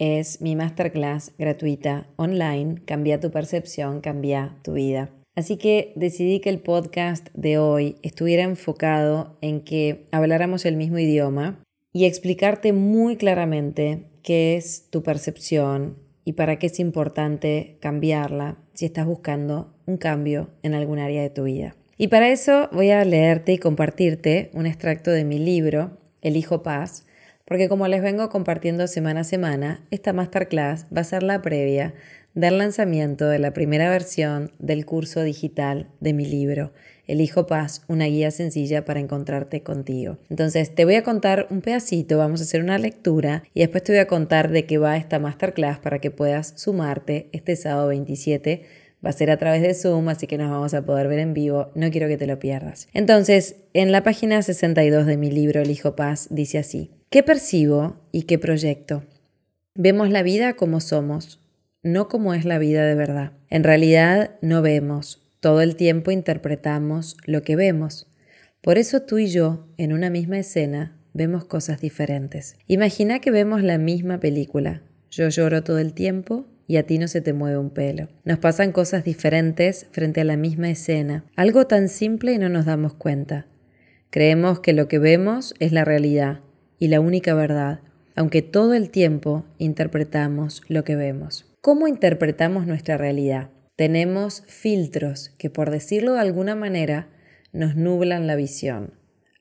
[0.00, 5.10] es mi masterclass gratuita online, Cambia tu percepción, cambia tu vida.
[5.36, 10.98] Así que decidí que el podcast de hoy estuviera enfocado en que habláramos el mismo
[10.98, 18.56] idioma y explicarte muy claramente qué es tu percepción y para qué es importante cambiarla
[18.72, 21.76] si estás buscando un cambio en algún área de tu vida.
[21.98, 26.62] Y para eso voy a leerte y compartirte un extracto de mi libro, El Hijo
[26.62, 27.04] Paz,
[27.50, 31.94] porque como les vengo compartiendo semana a semana, esta masterclass va a ser la previa
[32.32, 36.72] del lanzamiento de la primera versión del curso digital de mi libro,
[37.08, 40.18] El Hijo Paz, una guía sencilla para encontrarte contigo.
[40.28, 43.90] Entonces, te voy a contar un pedacito, vamos a hacer una lectura y después te
[43.90, 48.62] voy a contar de qué va esta masterclass para que puedas sumarte este sábado 27
[49.04, 51.34] va a ser a través de Zoom, así que nos vamos a poder ver en
[51.34, 51.72] vivo.
[51.74, 52.86] No quiero que te lo pierdas.
[52.92, 56.92] Entonces, en la página 62 de mi libro El Hijo Paz dice así.
[57.12, 59.02] ¿Qué percibo y qué proyecto?
[59.74, 61.40] Vemos la vida como somos,
[61.82, 63.32] no como es la vida de verdad.
[63.48, 68.06] En realidad no vemos, todo el tiempo interpretamos lo que vemos.
[68.60, 72.54] Por eso tú y yo, en una misma escena, vemos cosas diferentes.
[72.68, 74.82] Imagina que vemos la misma película.
[75.10, 78.08] Yo lloro todo el tiempo y a ti no se te mueve un pelo.
[78.22, 82.66] Nos pasan cosas diferentes frente a la misma escena, algo tan simple y no nos
[82.66, 83.48] damos cuenta.
[84.10, 86.42] Creemos que lo que vemos es la realidad
[86.80, 87.78] y la única verdad,
[88.16, 91.46] aunque todo el tiempo interpretamos lo que vemos.
[91.60, 93.50] ¿Cómo interpretamos nuestra realidad?
[93.76, 97.08] Tenemos filtros que, por decirlo de alguna manera,
[97.52, 98.94] nos nublan la visión.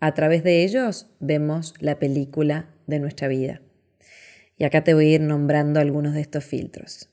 [0.00, 3.60] A través de ellos vemos la película de nuestra vida.
[4.56, 7.10] Y acá te voy a ir nombrando algunos de estos filtros.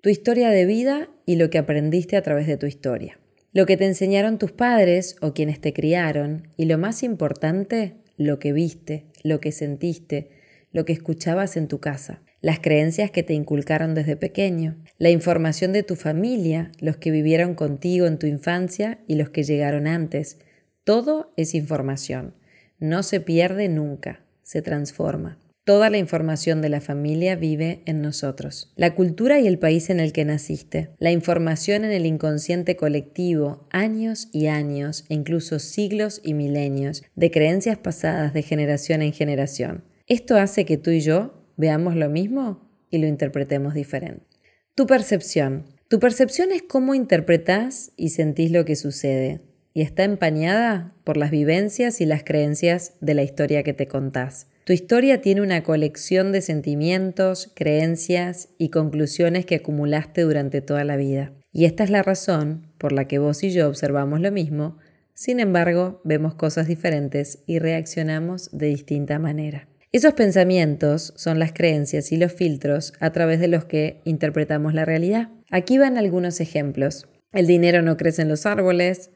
[0.00, 3.18] Tu historia de vida y lo que aprendiste a través de tu historia.
[3.52, 8.38] Lo que te enseñaron tus padres o quienes te criaron y lo más importante, lo
[8.38, 10.28] que viste, lo que sentiste,
[10.72, 15.72] lo que escuchabas en tu casa, las creencias que te inculcaron desde pequeño, la información
[15.72, 20.38] de tu familia, los que vivieron contigo en tu infancia y los que llegaron antes.
[20.84, 22.34] Todo es información.
[22.78, 25.38] No se pierde nunca, se transforma.
[25.70, 28.72] Toda la información de la familia vive en nosotros.
[28.74, 30.90] La cultura y el país en el que naciste.
[30.98, 37.30] La información en el inconsciente colectivo, años y años, e incluso siglos y milenios, de
[37.30, 39.84] creencias pasadas de generación en generación.
[40.08, 44.26] Esto hace que tú y yo veamos lo mismo y lo interpretemos diferente.
[44.74, 45.66] Tu percepción.
[45.86, 49.42] Tu percepción es cómo interpretas y sentís lo que sucede,
[49.72, 54.48] y está empañada por las vivencias y las creencias de la historia que te contás.
[54.64, 60.96] Tu historia tiene una colección de sentimientos, creencias y conclusiones que acumulaste durante toda la
[60.96, 61.32] vida.
[61.52, 64.78] Y esta es la razón por la que vos y yo observamos lo mismo,
[65.14, 69.68] sin embargo vemos cosas diferentes y reaccionamos de distinta manera.
[69.92, 74.84] Esos pensamientos son las creencias y los filtros a través de los que interpretamos la
[74.84, 75.30] realidad.
[75.50, 77.08] Aquí van algunos ejemplos.
[77.32, 79.10] El dinero no crece en los árboles,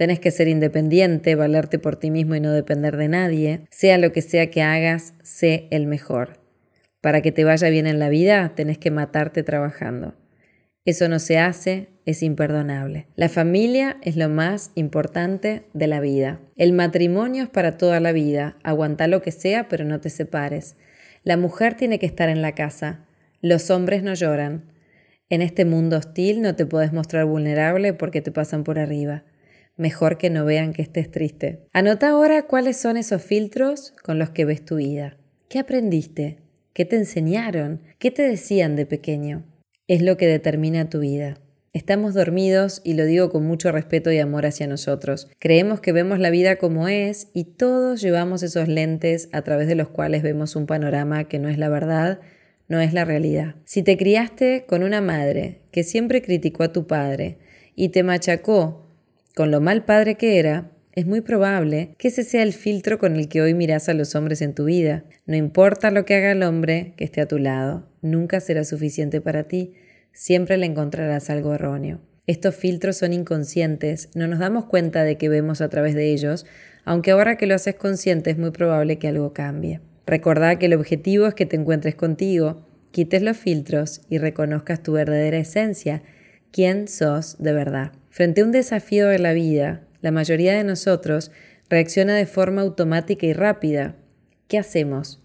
[0.00, 3.66] Tenés que ser independiente, valerte por ti mismo y no depender de nadie.
[3.68, 6.40] Sea lo que sea que hagas, sé el mejor.
[7.02, 10.14] Para que te vaya bien en la vida, tenés que matarte trabajando.
[10.86, 13.08] Eso no se hace, es imperdonable.
[13.14, 16.40] La familia es lo más importante de la vida.
[16.56, 18.56] El matrimonio es para toda la vida.
[18.62, 20.76] Aguanta lo que sea, pero no te separes.
[21.24, 23.04] La mujer tiene que estar en la casa.
[23.42, 24.64] Los hombres no lloran.
[25.28, 29.24] En este mundo hostil no te puedes mostrar vulnerable porque te pasan por arriba
[29.80, 31.66] mejor que no vean que estés triste.
[31.72, 35.16] Anota ahora cuáles son esos filtros con los que ves tu vida.
[35.48, 36.36] ¿Qué aprendiste?
[36.72, 37.80] ¿Qué te enseñaron?
[37.98, 39.42] ¿Qué te decían de pequeño?
[39.88, 41.38] Es lo que determina tu vida.
[41.72, 45.28] Estamos dormidos y lo digo con mucho respeto y amor hacia nosotros.
[45.38, 49.76] Creemos que vemos la vida como es y todos llevamos esos lentes a través de
[49.76, 52.20] los cuales vemos un panorama que no es la verdad,
[52.68, 53.54] no es la realidad.
[53.64, 57.38] Si te criaste con una madre que siempre criticó a tu padre
[57.76, 58.79] y te machacó
[59.34, 63.14] con lo mal padre que era, es muy probable que ese sea el filtro con
[63.16, 65.04] el que hoy miras a los hombres en tu vida.
[65.24, 69.20] No importa lo que haga el hombre que esté a tu lado, nunca será suficiente
[69.20, 69.74] para ti,
[70.12, 72.00] siempre le encontrarás algo erróneo.
[72.26, 76.44] Estos filtros son inconscientes, no nos damos cuenta de que vemos a través de ellos,
[76.84, 79.80] aunque ahora que lo haces consciente es muy probable que algo cambie.
[80.06, 84.92] Recordá que el objetivo es que te encuentres contigo, quites los filtros y reconozcas tu
[84.92, 86.02] verdadera esencia,
[86.50, 87.92] quién sos de verdad.
[88.10, 91.30] Frente a un desafío de la vida, la mayoría de nosotros
[91.68, 93.94] reacciona de forma automática y rápida.
[94.48, 95.22] ¿Qué hacemos?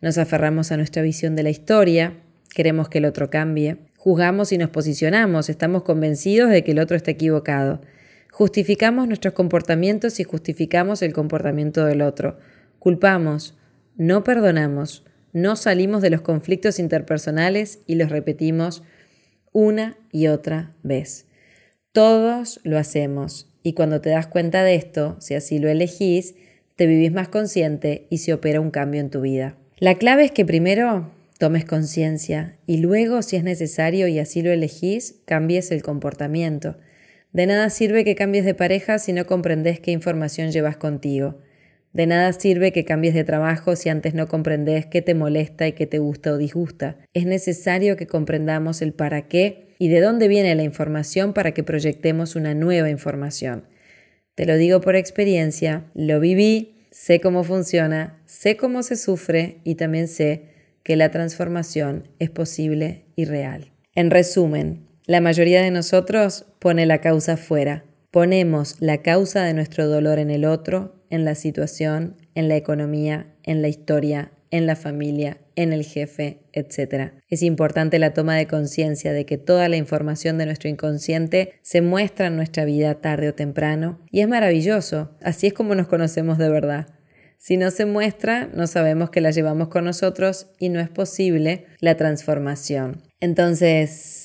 [0.00, 2.14] Nos aferramos a nuestra visión de la historia,
[2.54, 6.96] queremos que el otro cambie, juzgamos y nos posicionamos, estamos convencidos de que el otro
[6.96, 7.82] está equivocado.
[8.32, 12.38] Justificamos nuestros comportamientos y justificamos el comportamiento del otro.
[12.78, 13.54] Culpamos,
[13.96, 15.04] no perdonamos,
[15.34, 18.82] no salimos de los conflictos interpersonales y los repetimos
[19.52, 21.26] una y otra vez.
[21.94, 26.34] Todos lo hacemos y cuando te das cuenta de esto, si así lo elegís,
[26.74, 29.56] te vivís más consciente y se opera un cambio en tu vida.
[29.78, 34.50] La clave es que primero tomes conciencia y luego, si es necesario y así lo
[34.50, 36.78] elegís, cambies el comportamiento.
[37.32, 41.38] De nada sirve que cambies de pareja si no comprendes qué información llevas contigo.
[41.92, 45.74] De nada sirve que cambies de trabajo si antes no comprendes qué te molesta y
[45.74, 46.96] qué te gusta o disgusta.
[47.14, 51.62] Es necesario que comprendamos el para qué y de dónde viene la información para que
[51.62, 53.64] proyectemos una nueva información.
[54.34, 59.76] Te lo digo por experiencia, lo viví, sé cómo funciona, sé cómo se sufre y
[59.76, 63.72] también sé que la transformación es posible y real.
[63.94, 67.84] En resumen, la mayoría de nosotros pone la causa fuera.
[68.10, 73.26] Ponemos la causa de nuestro dolor en el otro, en la situación, en la economía,
[73.42, 77.14] en la historia, en la familia, en el jefe, etc.
[77.28, 81.80] Es importante la toma de conciencia de que toda la información de nuestro inconsciente se
[81.80, 86.38] muestra en nuestra vida tarde o temprano y es maravilloso, así es como nos conocemos
[86.38, 86.86] de verdad.
[87.36, 91.66] Si no se muestra, no sabemos que la llevamos con nosotros y no es posible
[91.80, 93.02] la transformación.
[93.18, 94.23] Entonces,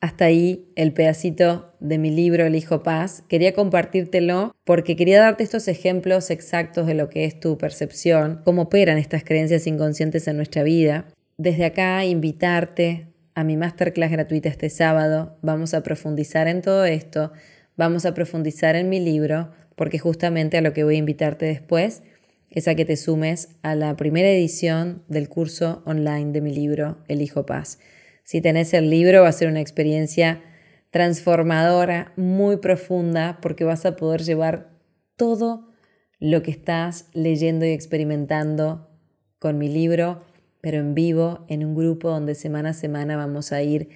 [0.00, 3.24] hasta ahí el pedacito de mi libro El Hijo Paz.
[3.28, 8.62] Quería compartírtelo porque quería darte estos ejemplos exactos de lo que es tu percepción, cómo
[8.62, 11.06] operan estas creencias inconscientes en nuestra vida.
[11.38, 15.38] Desde acá invitarte a mi masterclass gratuita este sábado.
[15.42, 17.32] Vamos a profundizar en todo esto,
[17.76, 22.02] vamos a profundizar en mi libro, porque justamente a lo que voy a invitarte después
[22.50, 26.98] es a que te sumes a la primera edición del curso online de mi libro
[27.08, 27.78] El Hijo Paz.
[28.26, 30.42] Si tenés el libro va a ser una experiencia
[30.90, 34.72] transformadora, muy profunda, porque vas a poder llevar
[35.14, 35.70] todo
[36.18, 38.90] lo que estás leyendo y experimentando
[39.38, 40.24] con mi libro,
[40.60, 43.90] pero en vivo, en un grupo donde semana a semana vamos a ir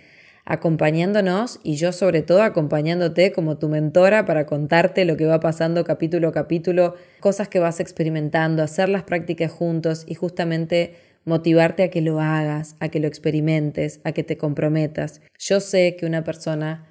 [0.45, 5.83] acompañándonos y yo sobre todo acompañándote como tu mentora para contarte lo que va pasando
[5.83, 10.95] capítulo a capítulo, cosas que vas experimentando, hacer las prácticas juntos y justamente
[11.25, 15.21] motivarte a que lo hagas, a que lo experimentes, a que te comprometas.
[15.39, 16.87] Yo sé que una persona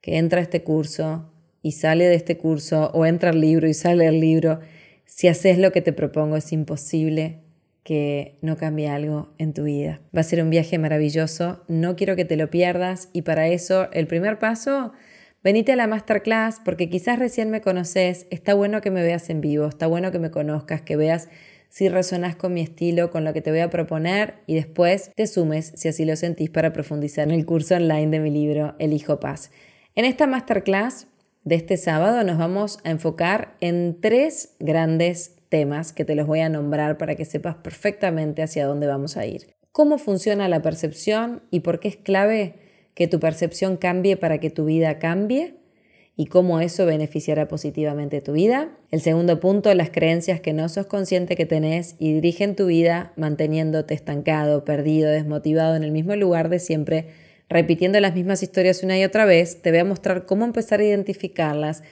[0.00, 1.32] que entra a este curso
[1.62, 4.60] y sale de este curso o entra al libro y sale del libro,
[5.04, 7.40] si haces lo que te propongo es imposible
[7.84, 10.00] que no cambie algo en tu vida.
[10.16, 13.90] Va a ser un viaje maravilloso, no quiero que te lo pierdas y para eso
[13.92, 14.92] el primer paso,
[15.42, 19.40] venite a la masterclass porque quizás recién me conoces, está bueno que me veas en
[19.40, 21.28] vivo, está bueno que me conozcas, que veas
[21.72, 25.26] si resonas con mi estilo, con lo que te voy a proponer y después te
[25.26, 28.92] sumes, si así lo sentís, para profundizar en el curso online de mi libro El
[28.92, 29.50] Hijo Paz.
[29.94, 31.06] En esta masterclass
[31.44, 36.40] de este sábado nos vamos a enfocar en tres grandes temas que te los voy
[36.40, 39.54] a nombrar para que sepas perfectamente hacia dónde vamos a ir.
[39.72, 42.56] ¿Cómo funciona la percepción y por qué es clave
[42.92, 45.61] que tu percepción cambie para que tu vida cambie?
[46.22, 48.70] Y cómo eso beneficiará positivamente tu vida.
[48.92, 53.12] El segundo punto, las creencias que no sos consciente que tenés y dirigen tu vida
[53.16, 57.06] manteniéndote estancado, perdido, desmotivado en el mismo lugar de siempre,
[57.48, 59.62] repitiendo las mismas historias una y otra vez.
[59.62, 61.82] Te voy a mostrar cómo empezar a identificarlas,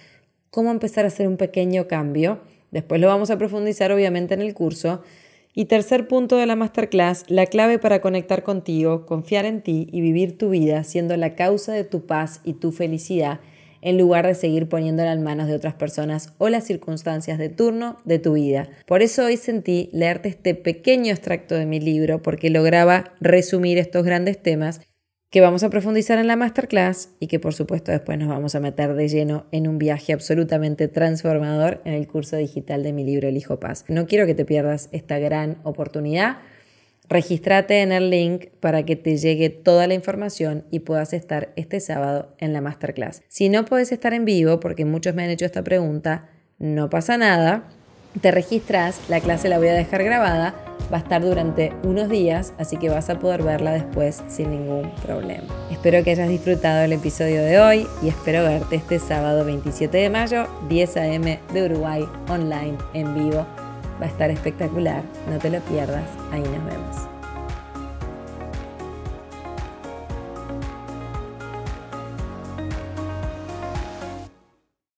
[0.52, 2.38] cómo empezar a hacer un pequeño cambio.
[2.70, 5.02] Después lo vamos a profundizar obviamente en el curso.
[5.54, 10.00] Y tercer punto de la masterclass, la clave para conectar contigo, confiar en ti y
[10.00, 13.40] vivir tu vida siendo la causa de tu paz y tu felicidad
[13.82, 17.98] en lugar de seguir poniéndola en manos de otras personas o las circunstancias de turno
[18.04, 18.68] de tu vida.
[18.86, 24.04] Por eso hoy sentí leerte este pequeño extracto de mi libro porque lograba resumir estos
[24.04, 24.80] grandes temas
[25.30, 28.60] que vamos a profundizar en la masterclass y que por supuesto después nos vamos a
[28.60, 33.28] meter de lleno en un viaje absolutamente transformador en el curso digital de mi libro
[33.28, 33.84] El Hijo Paz.
[33.86, 36.38] No quiero que te pierdas esta gran oportunidad
[37.10, 41.80] Regístrate en el link para que te llegue toda la información y puedas estar este
[41.80, 43.22] sábado en la masterclass.
[43.26, 46.28] Si no puedes estar en vivo, porque muchos me han hecho esta pregunta,
[46.60, 47.64] no pasa nada.
[48.20, 50.54] Te registras, la clase la voy a dejar grabada,
[50.92, 54.92] va a estar durante unos días, así que vas a poder verla después sin ningún
[55.04, 55.48] problema.
[55.72, 60.10] Espero que hayas disfrutado el episodio de hoy y espero verte este sábado 27 de
[60.10, 61.40] mayo, 10 a.m.
[61.52, 63.44] de Uruguay, online, en vivo
[64.00, 67.19] Va a estar espectacular, no te lo pierdas, ahí nos vemos.